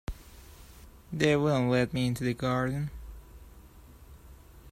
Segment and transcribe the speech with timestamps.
[1.13, 2.89] They would not let me into the garden.